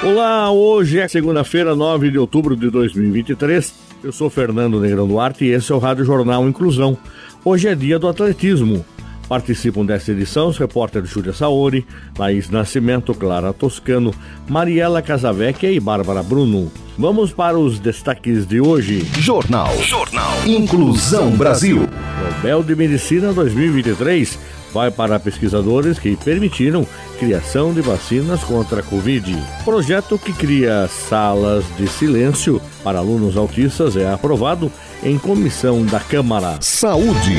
Olá, 0.00 0.48
hoje 0.52 1.00
é 1.00 1.08
segunda-feira, 1.08 1.74
9 1.74 2.12
de 2.12 2.18
outubro 2.18 2.54
de 2.54 2.70
2023. 2.70 3.74
Eu 4.04 4.12
sou 4.12 4.30
Fernando 4.30 4.80
Negrão 4.80 5.08
Duarte 5.08 5.44
e 5.44 5.50
esse 5.50 5.72
é 5.72 5.74
o 5.74 5.78
Rádio 5.78 6.04
Jornal 6.04 6.48
Inclusão. 6.48 6.96
Hoje 7.44 7.66
é 7.66 7.74
dia 7.74 7.98
do 7.98 8.06
atletismo. 8.06 8.84
Participam 9.28 9.84
dessa 9.84 10.12
edição 10.12 10.48
os 10.48 10.56
repórteres 10.56 11.10
Júlia 11.10 11.32
Saori, 11.32 11.84
Laís 12.16 12.48
Nascimento, 12.48 13.12
Clara 13.12 13.52
Toscano, 13.52 14.14
Mariela 14.48 15.02
Casavecchia 15.02 15.72
e 15.72 15.80
Bárbara 15.80 16.22
Bruno. 16.22 16.70
Vamos 16.96 17.32
para 17.32 17.58
os 17.58 17.80
destaques 17.80 18.46
de 18.46 18.60
hoje. 18.60 19.04
Jornal. 19.18 19.76
Jornal. 19.82 20.46
Inclusão 20.46 21.32
Brasil. 21.32 21.88
Nobel 22.36 22.62
de 22.62 22.76
Medicina 22.76 23.32
2023 23.32 24.38
vai 24.72 24.90
para 24.90 25.18
pesquisadores 25.18 25.98
que 25.98 26.16
permitiram 26.16 26.86
criação 27.18 27.72
de 27.72 27.80
vacinas 27.80 28.42
contra 28.44 28.80
a 28.80 28.82
Covid. 28.82 29.36
Projeto 29.64 30.18
que 30.18 30.32
cria 30.32 30.88
salas 30.88 31.64
de 31.76 31.86
silêncio 31.88 32.60
para 32.82 32.98
alunos 32.98 33.36
autistas 33.36 33.96
é 33.96 34.12
aprovado 34.12 34.70
em 35.02 35.18
comissão 35.18 35.84
da 35.84 36.00
Câmara. 36.00 36.58
Saúde. 36.60 37.36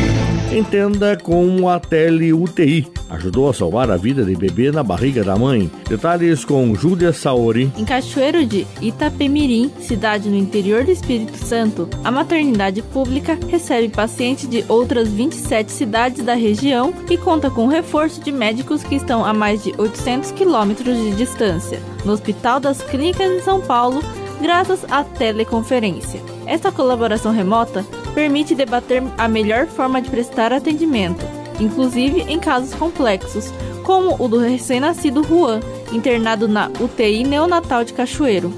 Entenda 0.51 1.17
como 1.17 1.69
a 1.69 1.79
tele-UTI 1.79 2.98
ajudou 3.09 3.49
a 3.49 3.53
salvar 3.53 3.89
a 3.89 3.97
vida 3.97 4.23
de 4.23 4.35
bebê 4.35 4.71
na 4.71 4.83
barriga 4.83 5.23
da 5.23 5.35
mãe. 5.35 5.69
Detalhes 5.87 6.45
com 6.45 6.73
Júlia 6.75 7.11
Saori. 7.11 7.71
Em 7.77 7.85
Cachoeiro 7.85 8.45
de 8.45 8.65
Itapemirim, 8.81 9.71
cidade 9.79 10.29
no 10.29 10.35
interior 10.35 10.83
do 10.83 10.91
Espírito 10.91 11.37
Santo, 11.37 11.89
a 12.03 12.11
maternidade 12.11 12.81
pública 12.81 13.37
recebe 13.49 13.89
pacientes 13.89 14.47
de 14.47 14.63
outras 14.67 15.09
27 15.09 15.71
cidades 15.71 16.23
da 16.23 16.33
região 16.33 16.93
e 17.09 17.17
conta 17.17 17.49
com 17.49 17.67
reforço 17.67 18.21
de 18.21 18.31
médicos 18.31 18.83
que 18.83 18.95
estão 18.95 19.25
a 19.25 19.33
mais 19.33 19.63
de 19.63 19.73
800 19.77 20.31
quilômetros 20.31 20.97
de 20.97 21.15
distância. 21.15 21.81
No 22.05 22.13
Hospital 22.13 22.59
das 22.59 22.81
Clínicas 22.81 23.31
em 23.31 23.41
São 23.41 23.61
Paulo, 23.61 24.01
graças 24.41 24.85
à 24.89 25.03
teleconferência. 25.03 26.21
Esta 26.45 26.71
colaboração 26.71 27.31
remota 27.31 27.85
permite 28.13 28.55
debater 28.55 29.03
a 29.17 29.27
melhor 29.27 29.67
forma 29.67 30.01
de 30.01 30.09
prestar 30.09 30.51
atendimento, 30.51 31.23
inclusive 31.59 32.21
em 32.21 32.39
casos 32.39 32.73
complexos, 32.73 33.51
como 33.83 34.15
o 34.23 34.27
do 34.27 34.37
recém-nascido 34.37 35.23
Juan, 35.23 35.59
internado 35.91 36.47
na 36.47 36.69
UTI 36.79 37.23
neonatal 37.23 37.83
de 37.83 37.93
Cachoeiro. 37.93 38.53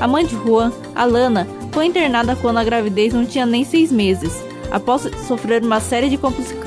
A 0.00 0.06
mãe 0.06 0.26
de 0.26 0.34
Juan, 0.34 0.72
Alana, 0.94 1.46
foi 1.72 1.86
internada 1.86 2.36
quando 2.36 2.58
a 2.58 2.64
gravidez 2.64 3.12
não 3.12 3.24
tinha 3.24 3.46
nem 3.46 3.64
seis 3.64 3.90
meses, 3.90 4.42
após 4.70 5.08
sofrer 5.26 5.62
uma 5.62 5.80
série 5.80 6.08
de 6.08 6.18
complicações. 6.18 6.64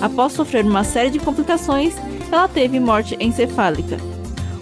Após 0.00 0.32
sofrer 0.32 0.64
uma 0.64 0.84
série 0.84 1.10
de 1.10 1.18
complicações, 1.18 1.94
ela 2.30 2.48
teve 2.48 2.80
morte 2.80 3.16
encefálica. 3.20 3.98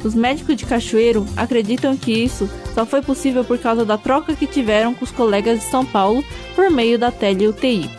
Os 0.05 0.15
médicos 0.15 0.57
de 0.57 0.65
Cachoeiro 0.65 1.27
acreditam 1.37 1.97
que 1.97 2.13
isso 2.13 2.49
só 2.75 2.87
foi 2.87 3.03
possível 3.03 3.45
por 3.45 3.59
causa 3.59 3.85
da 3.85 3.99
troca 3.99 4.35
que 4.35 4.47
tiveram 4.47 4.95
com 4.95 5.05
os 5.05 5.11
colegas 5.11 5.61
de 5.61 5.65
São 5.67 5.85
Paulo 5.85 6.25
por 6.55 6.71
meio 6.71 6.99
da 6.99 7.11
tele-UTI. 7.11 7.91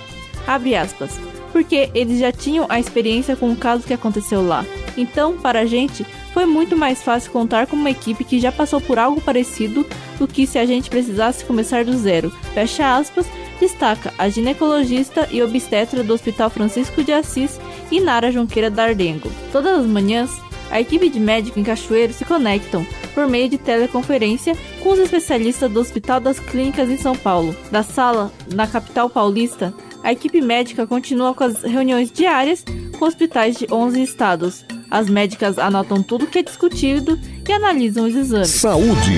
Abre 0.47 0.75
aspas. 0.75 1.28
Porque 1.51 1.89
eles 1.93 2.19
já 2.19 2.31
tinham 2.31 2.65
a 2.69 2.79
experiência 2.79 3.35
com 3.35 3.51
o 3.51 3.55
caso 3.55 3.83
que 3.83 3.93
aconteceu 3.93 4.45
lá. 4.45 4.65
Então, 4.97 5.37
para 5.37 5.61
a 5.61 5.65
gente, 5.65 6.05
foi 6.33 6.45
muito 6.45 6.77
mais 6.77 7.01
fácil 7.01 7.31
contar 7.31 7.67
com 7.67 7.75
uma 7.75 7.89
equipe 7.89 8.23
que 8.23 8.39
já 8.39 8.51
passou 8.51 8.79
por 8.79 8.99
algo 8.99 9.19
parecido 9.21 9.85
do 10.17 10.27
que 10.27 10.45
se 10.45 10.59
a 10.59 10.65
gente 10.65 10.89
precisasse 10.89 11.45
começar 11.45 11.83
do 11.83 11.97
zero. 11.97 12.29
Fecha 12.53 12.95
aspas, 12.95 13.25
destaca 13.59 14.13
a 14.17 14.29
ginecologista 14.29 15.27
e 15.31 15.41
obstetra 15.41 16.03
do 16.03 16.13
Hospital 16.13 16.49
Francisco 16.49 17.03
de 17.03 17.11
Assis, 17.11 17.59
Inara 17.91 18.31
Junqueira 18.31 18.69
Dardengo. 18.69 19.31
Todas 19.51 19.79
as 19.79 19.85
manhãs, 19.85 20.31
a 20.71 20.79
equipe 20.79 21.09
de 21.09 21.19
médico 21.19 21.59
em 21.59 21.63
Cachoeiro 21.63 22.13
se 22.13 22.25
conectam 22.25 22.85
por 23.13 23.27
meio 23.27 23.49
de 23.49 23.57
teleconferência 23.57 24.55
com 24.81 24.89
os 24.89 24.99
especialistas 24.99 25.71
do 25.71 25.79
Hospital 25.79 26.19
das 26.19 26.39
Clínicas 26.39 26.89
em 26.89 26.97
São 26.97 27.15
Paulo. 27.15 27.55
Da 27.71 27.83
sala, 27.83 28.31
na 28.53 28.67
capital 28.67 29.09
paulista, 29.09 29.73
a 30.03 30.11
equipe 30.11 30.41
médica 30.41 30.87
continua 30.87 31.33
com 31.33 31.43
as 31.43 31.61
reuniões 31.61 32.11
diárias 32.11 32.63
com 32.97 33.05
hospitais 33.05 33.57
de 33.57 33.67
11 33.71 34.01
estados. 34.01 34.65
As 34.89 35.09
médicas 35.09 35.59
anotam 35.59 36.01
tudo 36.01 36.27
que 36.27 36.39
é 36.39 36.43
discutido 36.43 37.19
e 37.47 37.51
analisam 37.51 38.07
os 38.07 38.15
exames. 38.15 38.49
Saúde. 38.49 39.15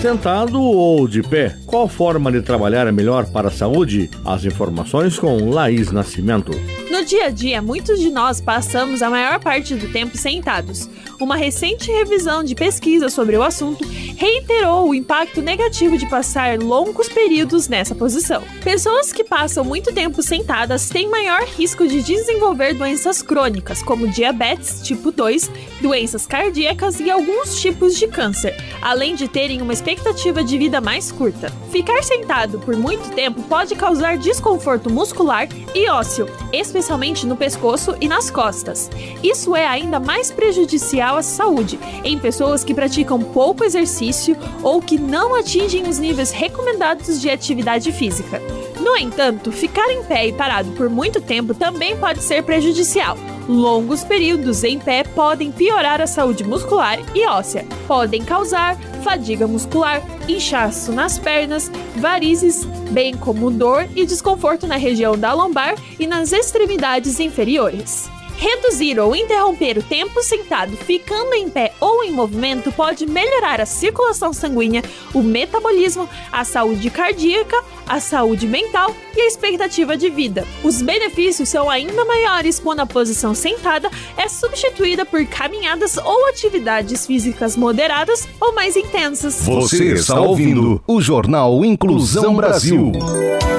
Sentado 0.00 0.62
ou 0.62 1.08
de 1.08 1.22
pé, 1.22 1.56
qual 1.66 1.88
forma 1.88 2.30
de 2.30 2.40
trabalhar 2.40 2.86
é 2.86 2.92
melhor 2.92 3.26
para 3.26 3.48
a 3.48 3.50
saúde? 3.50 4.08
As 4.24 4.44
informações 4.44 5.18
com 5.18 5.50
Laís 5.50 5.90
Nascimento. 5.90 6.52
No 6.90 7.04
dia 7.04 7.26
a 7.26 7.30
dia, 7.30 7.60
muitos 7.60 8.00
de 8.00 8.08
nós 8.08 8.40
passamos 8.40 9.02
a 9.02 9.10
maior 9.10 9.38
parte 9.38 9.74
do 9.74 9.92
tempo 9.92 10.16
sentados. 10.16 10.88
Uma 11.20 11.36
recente 11.36 11.92
revisão 11.92 12.42
de 12.42 12.54
pesquisa 12.54 13.10
sobre 13.10 13.36
o 13.36 13.42
assunto 13.42 13.84
reiterou 14.16 14.88
o 14.88 14.94
impacto 14.94 15.42
negativo 15.42 15.98
de 15.98 16.08
passar 16.08 16.58
longos 16.58 17.08
períodos 17.08 17.68
nessa 17.68 17.94
posição. 17.94 18.42
Pessoas 18.64 19.12
que 19.12 19.22
passam 19.22 19.64
muito 19.64 19.92
tempo 19.92 20.22
sentadas 20.22 20.88
têm 20.88 21.08
maior 21.08 21.42
risco 21.42 21.86
de 21.86 22.02
desenvolver 22.02 22.72
doenças 22.72 23.20
crônicas, 23.20 23.82
como 23.82 24.08
diabetes 24.08 24.80
tipo 24.82 25.12
2, 25.12 25.50
doenças 25.82 26.26
cardíacas 26.26 27.00
e 27.00 27.10
alguns 27.10 27.60
tipos 27.60 27.96
de 27.96 28.08
câncer, 28.08 28.56
além 28.80 29.14
de 29.14 29.28
terem 29.28 29.60
uma 29.60 29.74
expectativa 29.74 30.42
de 30.42 30.56
vida 30.56 30.80
mais 30.80 31.12
curta. 31.12 31.52
Ficar 31.70 32.02
sentado 32.02 32.58
por 32.60 32.76
muito 32.76 33.10
tempo 33.14 33.42
pode 33.42 33.74
causar 33.74 34.16
desconforto 34.16 34.90
muscular 34.90 35.48
e 35.74 35.88
ósseo, 35.88 36.26
especialmente 36.52 36.77
no 37.26 37.36
pescoço 37.36 37.96
e 38.00 38.08
nas 38.08 38.30
costas. 38.30 38.90
Isso 39.22 39.54
é 39.54 39.66
ainda 39.66 39.98
mais 39.98 40.30
prejudicial 40.30 41.16
à 41.16 41.22
saúde 41.22 41.78
em 42.04 42.18
pessoas 42.18 42.62
que 42.62 42.74
praticam 42.74 43.20
pouco 43.20 43.64
exercício 43.64 44.36
ou 44.62 44.80
que 44.80 44.98
não 44.98 45.34
atingem 45.34 45.88
os 45.88 45.98
níveis 45.98 46.30
recomendados 46.30 47.20
de 47.20 47.30
atividade 47.30 47.90
física. 47.92 48.40
No 48.80 48.96
entanto, 48.96 49.52
ficar 49.52 49.90
em 49.90 50.02
pé 50.04 50.28
e 50.28 50.32
parado 50.32 50.70
por 50.72 50.88
muito 50.88 51.20
tempo 51.20 51.54
também 51.54 51.96
pode 51.96 52.22
ser 52.22 52.42
prejudicial. 52.42 53.16
Longos 53.48 54.04
períodos 54.04 54.62
em 54.62 54.78
pé 54.78 55.02
podem 55.02 55.50
piorar 55.50 56.02
a 56.02 56.06
saúde 56.06 56.44
muscular 56.44 56.98
e 57.14 57.26
óssea, 57.26 57.64
podem 57.86 58.22
causar 58.22 58.76
fadiga 59.02 59.46
muscular, 59.46 60.02
inchaço 60.28 60.92
nas 60.92 61.18
pernas, 61.18 61.72
varizes, 61.96 62.66
bem 62.90 63.16
como 63.16 63.50
dor 63.50 63.88
e 63.96 64.04
desconforto 64.04 64.66
na 64.66 64.76
região 64.76 65.16
da 65.16 65.32
lombar 65.32 65.76
e 65.98 66.06
nas 66.06 66.30
extremidades 66.30 67.18
inferiores. 67.20 68.10
Reduzir 68.36 69.00
ou 69.00 69.16
interromper 69.16 69.78
o 69.78 69.82
tempo 69.82 70.22
sentado 70.22 70.76
ficando 70.76 71.34
em 71.34 71.48
pé 71.48 71.72
ou 71.80 72.04
em 72.04 72.12
movimento 72.12 72.70
pode 72.70 73.04
melhorar 73.04 73.60
a 73.60 73.66
circulação 73.66 74.32
sanguínea, 74.32 74.82
o 75.12 75.22
metabolismo, 75.22 76.08
a 76.30 76.44
saúde 76.44 76.88
cardíaca, 76.88 77.56
a 77.88 78.00
saúde 78.00 78.46
mental 78.46 78.94
e 79.16 79.22
a 79.22 79.26
expectativa 79.26 79.96
de 79.96 80.10
vida. 80.10 80.46
Os 80.62 80.82
benefícios 80.82 81.48
são 81.48 81.68
ainda 81.68 82.04
maiores 82.04 82.58
quando 82.58 82.80
a 82.80 82.86
posição 82.86 83.34
sentada 83.34 83.90
é 84.16 84.28
substituída 84.28 85.04
por 85.04 85.24
caminhadas 85.26 85.96
ou 85.96 86.28
atividades 86.28 87.06
físicas 87.06 87.56
moderadas 87.56 88.28
ou 88.40 88.54
mais 88.54 88.76
intensas. 88.76 89.42
Você 89.42 89.94
está 89.94 90.20
ouvindo 90.20 90.82
o 90.86 91.00
Jornal 91.00 91.64
Inclusão 91.64 92.34
Brasil. 92.34 92.92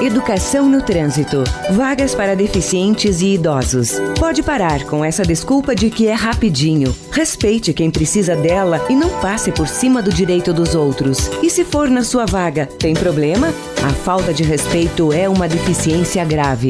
Educação 0.00 0.66
no 0.66 0.80
trânsito. 0.80 1.44
Vagas 1.72 2.14
para 2.14 2.34
deficientes 2.34 3.20
e 3.20 3.34
idosos. 3.34 4.00
Pode 4.18 4.42
parar 4.42 4.84
com 4.84 5.04
essa 5.04 5.22
desculpa 5.24 5.74
de 5.74 5.90
que 5.90 6.06
é 6.06 6.14
rapidinho. 6.14 6.94
Respeite 7.10 7.74
quem 7.74 7.90
precisa 7.90 8.34
dela 8.34 8.84
e 8.88 8.94
não 8.94 9.10
passe 9.20 9.52
por 9.52 9.68
cima 9.68 10.00
do 10.00 10.10
direito 10.10 10.54
dos 10.54 10.74
outros. 10.74 11.30
E 11.42 11.50
se 11.50 11.64
for 11.64 11.90
na 11.90 12.02
sua 12.02 12.24
vaga, 12.24 12.66
tem 12.66 12.94
problema? 12.94 13.52
A 13.82 13.88
falta 13.88 14.34
de 14.34 14.42
respeito 14.42 15.10
é 15.10 15.26
uma 15.26 15.48
deficiência 15.48 16.22
grave. 16.22 16.68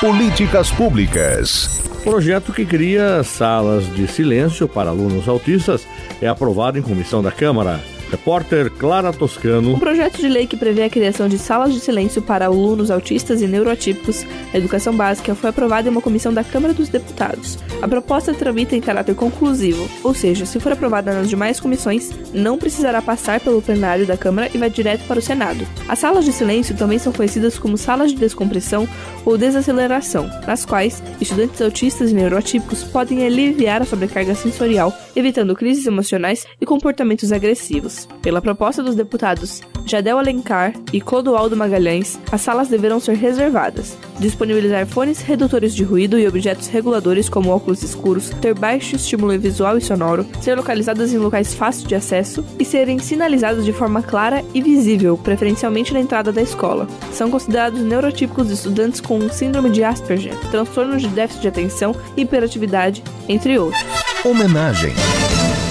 Políticas 0.00 0.68
públicas. 0.68 1.70
Projeto 2.02 2.52
que 2.52 2.66
cria 2.66 3.22
salas 3.22 3.86
de 3.94 4.08
silêncio 4.08 4.66
para 4.66 4.90
alunos 4.90 5.28
autistas 5.28 5.86
é 6.20 6.26
aprovado 6.26 6.76
em 6.76 6.82
comissão 6.82 7.22
da 7.22 7.30
Câmara. 7.30 7.80
Repórter 8.10 8.70
Clara 8.72 9.12
Toscano. 9.12 9.74
Um 9.74 9.78
projeto 9.78 10.18
de 10.18 10.28
lei 10.28 10.46
que 10.46 10.56
prevê 10.56 10.82
a 10.82 10.90
criação 10.90 11.28
de 11.28 11.38
salas 11.38 11.72
de 11.72 11.78
silêncio 11.78 12.20
para 12.20 12.46
alunos 12.46 12.90
autistas 12.90 13.40
e 13.40 13.46
neuroatípicos 13.46 14.26
na 14.52 14.58
educação 14.58 14.92
básica 14.92 15.34
foi 15.34 15.50
aprovado 15.50 15.86
em 15.86 15.92
uma 15.92 16.00
comissão 16.00 16.34
da 16.34 16.42
Câmara 16.42 16.74
dos 16.74 16.88
Deputados. 16.88 17.56
A 17.80 17.86
proposta 17.86 18.34
tramita 18.34 18.74
em 18.74 18.80
caráter 18.80 19.14
conclusivo, 19.14 19.88
ou 20.02 20.12
seja, 20.12 20.44
se 20.44 20.58
for 20.58 20.72
aprovada 20.72 21.14
nas 21.14 21.28
demais 21.28 21.60
comissões, 21.60 22.10
não 22.34 22.58
precisará 22.58 23.00
passar 23.00 23.38
pelo 23.38 23.62
plenário 23.62 24.04
da 24.04 24.16
Câmara 24.16 24.50
e 24.52 24.58
vai 24.58 24.68
direto 24.68 25.06
para 25.06 25.20
o 25.20 25.22
Senado. 25.22 25.64
As 25.88 26.00
salas 26.00 26.24
de 26.24 26.32
silêncio 26.32 26.76
também 26.76 26.98
são 26.98 27.12
conhecidas 27.12 27.58
como 27.58 27.78
salas 27.78 28.10
de 28.10 28.18
descompressão 28.18 28.88
ou 29.24 29.38
desaceleração, 29.38 30.28
nas 30.46 30.66
quais 30.66 31.00
estudantes 31.20 31.62
autistas 31.62 32.10
e 32.10 32.14
neuroatípicos 32.14 32.82
podem 32.82 33.24
aliviar 33.24 33.82
a 33.82 33.86
sobrecarga 33.86 34.34
sensorial, 34.34 34.92
evitando 35.14 35.54
crises 35.54 35.86
emocionais 35.86 36.44
e 36.60 36.66
comportamentos 36.66 37.30
agressivos. 37.30 37.99
Pela 38.22 38.40
proposta 38.40 38.82
dos 38.82 38.94
deputados 38.94 39.62
Jadel 39.86 40.18
Alencar 40.18 40.72
e 40.92 41.00
Clodoaldo 41.00 41.56
Magalhães, 41.56 42.18
as 42.30 42.40
salas 42.40 42.68
deverão 42.68 43.00
ser 43.00 43.16
reservadas, 43.16 43.96
disponibilizar 44.18 44.86
fones 44.86 45.20
redutores 45.20 45.74
de 45.74 45.82
ruído 45.82 46.18
e 46.18 46.28
objetos 46.28 46.68
reguladores 46.68 47.28
como 47.28 47.50
óculos 47.50 47.82
escuros, 47.82 48.30
ter 48.40 48.54
baixo 48.54 48.96
estímulo 48.96 49.36
visual 49.38 49.76
e 49.76 49.80
sonoro, 49.80 50.26
ser 50.40 50.54
localizadas 50.54 51.12
em 51.12 51.18
locais 51.18 51.54
fáceis 51.54 51.86
de 51.86 51.94
acesso 51.94 52.44
e 52.58 52.64
serem 52.64 52.98
sinalizadas 52.98 53.64
de 53.64 53.72
forma 53.72 54.02
clara 54.02 54.44
e 54.54 54.62
visível, 54.62 55.18
preferencialmente 55.18 55.92
na 55.92 56.00
entrada 56.00 56.30
da 56.30 56.42
escola. 56.42 56.86
São 57.12 57.30
considerados 57.30 57.80
neurotípicos 57.80 58.50
estudantes 58.50 59.00
com 59.00 59.28
síndrome 59.28 59.70
de 59.70 59.82
Asperger, 59.82 60.38
transtornos 60.50 61.02
de 61.02 61.08
déficit 61.08 61.42
de 61.42 61.48
atenção, 61.48 61.96
hiperatividade, 62.16 63.02
entre 63.28 63.58
outros. 63.58 63.82
Homenagem. 64.24 64.92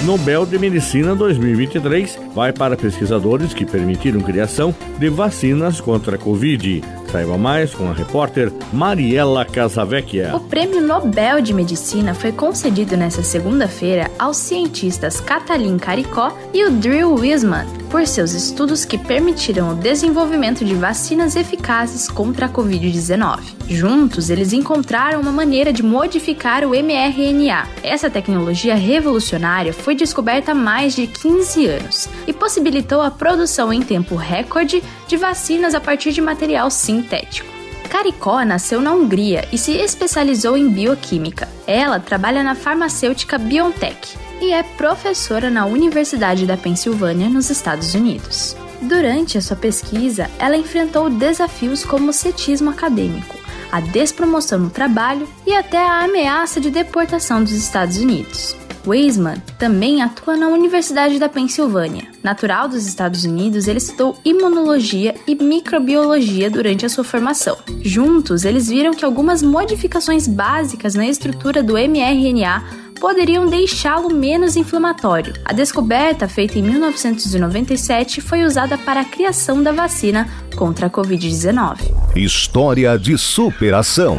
Nobel 0.04 0.46
de 0.46 0.58
Medicina 0.58 1.14
2023 1.14 2.18
vai 2.34 2.54
para 2.54 2.76
pesquisadores 2.76 3.52
que 3.52 3.66
permitiram 3.66 4.20
criação 4.20 4.74
de 4.98 5.10
vacinas 5.10 5.78
contra 5.78 6.16
a 6.16 6.18
Covid. 6.18 6.82
Saiba 7.10 7.36
mais 7.36 7.74
com 7.74 7.90
a 7.90 7.92
repórter 7.92 8.52
Mariela 8.72 9.44
Casavecchia. 9.44 10.30
O 10.32 10.38
Prêmio 10.38 10.80
Nobel 10.80 11.40
de 11.40 11.52
Medicina 11.52 12.14
foi 12.14 12.30
concedido 12.30 12.96
nesta 12.96 13.22
segunda-feira 13.22 14.08
aos 14.16 14.36
cientistas 14.36 15.20
Katalin 15.20 15.76
Karikó 15.76 16.32
e 16.54 16.64
o 16.64 16.70
Drew 16.70 17.14
Wiseman 17.14 17.66
por 17.90 18.06
seus 18.06 18.32
estudos 18.32 18.84
que 18.84 18.96
permitiram 18.96 19.72
o 19.72 19.74
desenvolvimento 19.74 20.64
de 20.64 20.74
vacinas 20.74 21.34
eficazes 21.34 22.08
contra 22.08 22.46
a 22.46 22.48
Covid-19. 22.48 23.40
Juntos, 23.68 24.30
eles 24.30 24.52
encontraram 24.52 25.20
uma 25.20 25.32
maneira 25.32 25.72
de 25.72 25.82
modificar 25.82 26.64
o 26.64 26.70
mRNA. 26.70 27.68
Essa 27.82 28.08
tecnologia 28.08 28.76
revolucionária 28.76 29.72
foi 29.72 29.96
descoberta 29.96 30.52
há 30.52 30.54
mais 30.54 30.94
de 30.94 31.08
15 31.08 31.66
anos 31.66 32.08
e 32.26 32.32
possibilitou 32.32 33.00
a 33.00 33.10
produção 33.10 33.72
em 33.72 33.82
tempo 33.82 34.14
recorde 34.14 34.82
de 35.08 35.16
vacinas 35.16 35.74
a 35.74 35.80
partir 35.80 36.12
de 36.12 36.20
material 36.20 36.70
sintético. 37.00 37.48
Caricó 37.88 38.44
nasceu 38.44 38.80
na 38.80 38.92
Hungria 38.92 39.48
e 39.50 39.58
se 39.58 39.72
especializou 39.72 40.56
em 40.56 40.68
bioquímica. 40.70 41.48
Ela 41.66 41.98
trabalha 41.98 42.42
na 42.42 42.54
farmacêutica 42.54 43.36
BioNTech 43.36 44.16
e 44.40 44.52
é 44.52 44.62
professora 44.62 45.50
na 45.50 45.66
Universidade 45.66 46.46
da 46.46 46.56
Pensilvânia, 46.56 47.28
nos 47.28 47.50
Estados 47.50 47.94
Unidos. 47.94 48.56
Durante 48.80 49.36
a 49.36 49.42
sua 49.42 49.56
pesquisa, 49.56 50.30
ela 50.38 50.56
enfrentou 50.56 51.10
desafios 51.10 51.84
como 51.84 52.10
o 52.10 52.12
cetismo 52.12 52.70
acadêmico, 52.70 53.36
a 53.70 53.80
despromoção 53.80 54.58
no 54.58 54.70
trabalho 54.70 55.28
e 55.46 55.54
até 55.54 55.78
a 55.78 56.04
ameaça 56.04 56.60
de 56.60 56.70
deportação 56.70 57.42
dos 57.42 57.52
Estados 57.52 57.98
Unidos. 57.98 58.56
Weisman 58.86 59.42
também 59.58 60.02
atua 60.02 60.36
na 60.36 60.48
Universidade 60.48 61.18
da 61.18 61.28
Pensilvânia. 61.28 62.08
Natural 62.22 62.68
dos 62.68 62.86
Estados 62.86 63.24
Unidos, 63.24 63.68
ele 63.68 63.78
estudou 63.78 64.18
imunologia 64.24 65.14
e 65.26 65.34
microbiologia 65.34 66.50
durante 66.50 66.84
a 66.84 66.88
sua 66.88 67.04
formação. 67.04 67.56
Juntos, 67.82 68.44
eles 68.44 68.68
viram 68.68 68.92
que 68.92 69.04
algumas 69.04 69.42
modificações 69.42 70.26
básicas 70.26 70.94
na 70.94 71.06
estrutura 71.06 71.62
do 71.62 71.74
mRNA 71.74 72.89
poderiam 73.00 73.46
deixá-lo 73.46 74.10
menos 74.10 74.54
inflamatório. 74.54 75.32
A 75.44 75.52
descoberta, 75.54 76.28
feita 76.28 76.58
em 76.58 76.62
1997, 76.62 78.20
foi 78.20 78.44
usada 78.44 78.76
para 78.76 79.00
a 79.00 79.04
criação 79.04 79.62
da 79.62 79.72
vacina 79.72 80.28
contra 80.54 80.86
a 80.86 80.90
Covid-19. 80.90 81.78
História 82.14 82.98
de 82.98 83.16
superação. 83.16 84.18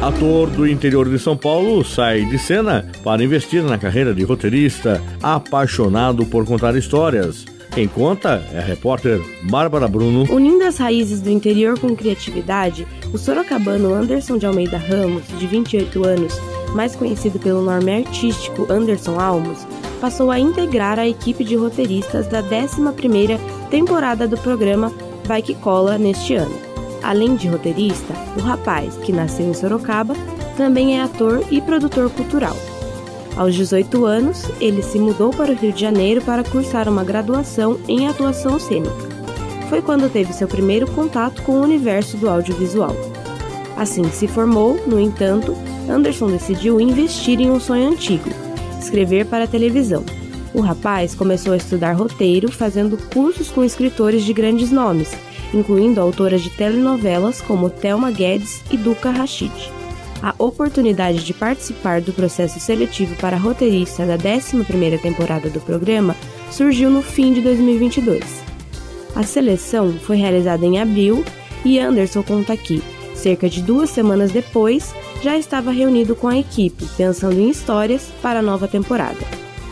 Ator 0.00 0.48
do 0.48 0.66
interior 0.66 1.08
de 1.08 1.18
São 1.18 1.36
Paulo 1.36 1.84
sai 1.84 2.24
de 2.24 2.38
cena 2.38 2.90
para 3.04 3.22
investir 3.22 3.62
na 3.62 3.76
carreira 3.76 4.14
de 4.14 4.24
roteirista, 4.24 5.00
apaixonado 5.22 6.24
por 6.24 6.46
contar 6.46 6.74
histórias. 6.74 7.44
Quem 7.74 7.88
conta 7.88 8.42
é 8.52 8.58
a 8.58 8.62
repórter 8.62 9.20
Bárbara 9.44 9.88
Bruno. 9.88 10.24
Unindo 10.30 10.64
as 10.64 10.76
raízes 10.76 11.20
do 11.20 11.30
interior 11.30 11.78
com 11.78 11.96
criatividade, 11.96 12.86
o 13.12 13.18
sorocabano 13.18 13.94
Anderson 13.94 14.36
de 14.36 14.44
Almeida 14.44 14.76
Ramos, 14.76 15.22
de 15.38 15.46
28 15.46 16.04
anos, 16.04 16.38
mais 16.74 16.96
conhecido 16.96 17.38
pelo 17.38 17.62
nome 17.62 17.92
artístico 17.92 18.66
Anderson 18.70 19.18
Almos, 19.18 19.66
passou 20.00 20.30
a 20.30 20.38
integrar 20.38 20.98
a 20.98 21.06
equipe 21.06 21.44
de 21.44 21.56
roteiristas 21.56 22.26
da 22.26 22.42
11ª 22.42 23.38
temporada 23.70 24.26
do 24.26 24.36
programa 24.38 24.92
Vai 25.24 25.42
Que 25.42 25.54
Cola 25.54 25.98
neste 25.98 26.34
ano. 26.34 26.54
Além 27.02 27.34
de 27.34 27.48
roteirista, 27.48 28.14
o 28.36 28.40
rapaz, 28.40 28.96
que 28.96 29.12
nasceu 29.12 29.46
em 29.46 29.54
Sorocaba, 29.54 30.14
também 30.56 30.98
é 30.98 31.02
ator 31.02 31.44
e 31.50 31.60
produtor 31.60 32.10
cultural. 32.10 32.56
Aos 33.36 33.54
18 33.54 34.04
anos, 34.04 34.44
ele 34.60 34.82
se 34.82 34.98
mudou 34.98 35.30
para 35.30 35.52
o 35.52 35.54
Rio 35.54 35.72
de 35.72 35.80
Janeiro 35.80 36.20
para 36.20 36.44
cursar 36.44 36.88
uma 36.88 37.02
graduação 37.02 37.78
em 37.88 38.06
atuação 38.06 38.58
cênica. 38.58 39.12
Foi 39.70 39.80
quando 39.80 40.12
teve 40.12 40.34
seu 40.34 40.46
primeiro 40.46 40.86
contato 40.90 41.42
com 41.42 41.52
o 41.52 41.62
universo 41.62 42.16
do 42.18 42.28
audiovisual. 42.28 42.94
Assim 43.76 44.02
que 44.02 44.14
se 44.14 44.28
formou, 44.28 44.80
no 44.86 45.00
entanto, 45.00 45.56
Anderson 45.88 46.28
decidiu 46.28 46.80
investir 46.80 47.40
em 47.40 47.50
um 47.50 47.58
sonho 47.58 47.88
antigo: 47.88 48.28
escrever 48.78 49.26
para 49.26 49.44
a 49.44 49.48
televisão. 49.48 50.04
O 50.54 50.60
rapaz 50.60 51.14
começou 51.14 51.54
a 51.54 51.56
estudar 51.56 51.92
roteiro, 51.92 52.52
fazendo 52.52 52.98
cursos 53.12 53.48
com 53.48 53.64
escritores 53.64 54.22
de 54.22 54.32
grandes 54.32 54.70
nomes, 54.70 55.10
incluindo 55.54 56.00
autoras 56.00 56.42
de 56.42 56.50
telenovelas 56.50 57.40
como 57.40 57.70
Thelma 57.70 58.10
Guedes 58.10 58.62
e 58.70 58.76
Duca 58.76 59.10
Rachid. 59.10 59.52
A 60.22 60.34
oportunidade 60.38 61.24
de 61.24 61.34
participar 61.34 62.00
do 62.00 62.12
processo 62.12 62.60
seletivo 62.60 63.16
para 63.16 63.36
roteirista 63.36 64.06
da 64.06 64.16
11ª 64.16 65.00
temporada 65.00 65.50
do 65.50 65.60
programa 65.60 66.14
surgiu 66.50 66.90
no 66.90 67.02
fim 67.02 67.32
de 67.32 67.40
2022. 67.40 68.22
A 69.16 69.24
seleção 69.24 69.92
foi 69.94 70.16
realizada 70.16 70.64
em 70.64 70.78
abril 70.78 71.24
e 71.64 71.78
Anderson 71.78 72.22
conta 72.22 72.56
que, 72.56 72.82
cerca 73.22 73.48
de 73.48 73.62
duas 73.62 73.90
semanas 73.90 74.32
depois, 74.32 74.94
já 75.22 75.38
estava 75.38 75.70
reunido 75.70 76.16
com 76.16 76.28
a 76.28 76.36
equipe, 76.36 76.84
pensando 76.96 77.38
em 77.38 77.48
histórias 77.48 78.10
para 78.20 78.40
a 78.40 78.42
nova 78.42 78.66
temporada. 78.66 79.18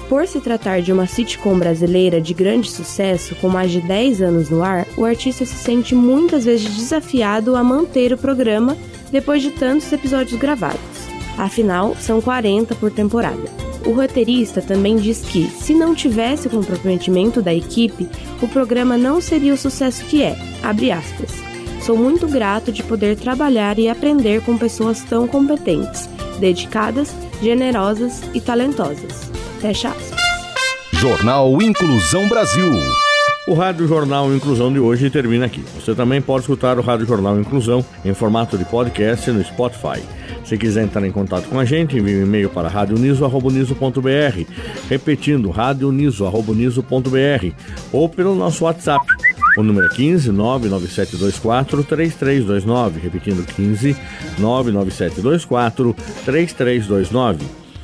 Por 0.08 0.26
se 0.26 0.40
tratar 0.40 0.80
de 0.82 0.92
uma 0.92 1.06
sitcom 1.06 1.58
brasileira 1.58 2.20
de 2.20 2.34
grande 2.34 2.70
sucesso, 2.70 3.34
com 3.36 3.48
mais 3.48 3.70
de 3.70 3.80
10 3.80 4.22
anos 4.22 4.50
no 4.50 4.62
ar, 4.62 4.86
o 4.96 5.04
artista 5.04 5.44
se 5.44 5.54
sente 5.54 5.94
muitas 5.94 6.44
vezes 6.44 6.74
desafiado 6.74 7.54
a 7.54 7.62
manter 7.62 8.12
o 8.12 8.18
programa 8.18 8.76
depois 9.12 9.42
de 9.42 9.50
tantos 9.50 9.92
episódios 9.92 10.38
gravados. 10.38 10.80
Afinal, 11.38 11.96
são 11.96 12.20
40 12.20 12.74
por 12.74 12.90
temporada. 12.90 13.42
O 13.86 13.92
roteirista 13.92 14.60
também 14.60 14.96
diz 14.96 15.22
que, 15.22 15.46
se 15.46 15.72
não 15.72 15.94
tivesse 15.94 16.48
o 16.48 16.50
comprometimento 16.50 17.40
da 17.40 17.54
equipe, 17.54 18.08
o 18.42 18.48
programa 18.48 18.98
não 18.98 19.20
seria 19.20 19.54
o 19.54 19.56
sucesso 19.56 20.04
que 20.04 20.22
é. 20.22 20.36
Sou 21.82 21.96
muito 21.96 22.28
grato 22.28 22.70
de 22.70 22.82
poder 22.82 23.16
trabalhar 23.16 23.78
e 23.78 23.88
aprender 23.88 24.42
com 24.42 24.56
pessoas 24.58 25.02
tão 25.02 25.26
competentes, 25.26 26.08
dedicadas, 26.38 27.14
generosas 27.42 28.22
e 28.34 28.40
talentosas. 28.40 29.30
Fecha 29.60 29.88
aspas. 29.88 30.20
Jornal 30.92 31.60
Inclusão 31.62 32.28
Brasil. 32.28 32.68
O 33.48 33.54
Rádio 33.54 33.88
Jornal 33.88 34.32
Inclusão 34.34 34.70
de 34.70 34.78
hoje 34.78 35.08
termina 35.08 35.46
aqui. 35.46 35.64
Você 35.74 35.94
também 35.94 36.20
pode 36.20 36.42
escutar 36.42 36.78
o 36.78 36.82
Rádio 36.82 37.06
Jornal 37.06 37.40
Inclusão 37.40 37.82
em 38.04 38.12
formato 38.12 38.58
de 38.58 38.66
podcast 38.66 39.30
no 39.30 39.42
Spotify. 39.42 40.02
Se 40.44 40.58
quiser 40.58 40.84
entrar 40.84 41.04
em 41.06 41.10
contato 41.10 41.48
com 41.48 41.58
a 41.58 41.64
gente, 41.64 41.96
envie 41.96 42.16
um 42.16 42.24
e-mail 42.24 42.50
para 42.50 42.68
radioniso.br, 42.68 44.44
repetindo 44.88 45.50
radioniso.br 45.50 46.30
ou 47.90 48.08
pelo 48.08 48.34
nosso 48.34 48.64
WhatsApp 48.64 49.06
o 49.60 49.64
número 49.64 49.86
é 49.86 49.90
15 49.90 50.32
99724 50.32 51.84
3329, 51.84 53.00
repetindo 53.00 53.46
15 53.46 53.96
99724 54.38 55.96
3329. 56.24 57.59